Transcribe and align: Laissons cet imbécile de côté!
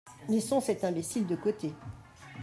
Laissons 0.29 0.61
cet 0.61 0.83
imbécile 0.83 1.27
de 1.27 1.35
côté! 1.35 1.75